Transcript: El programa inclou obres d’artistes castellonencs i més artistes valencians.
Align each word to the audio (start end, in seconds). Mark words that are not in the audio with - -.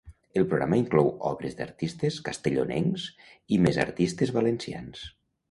El 0.39 0.45
programa 0.51 0.77
inclou 0.83 1.11
obres 1.31 1.57
d’artistes 1.59 2.17
castellonencs 2.31 3.05
i 3.57 3.61
més 3.67 3.79
artistes 3.87 4.35
valencians. 4.41 5.07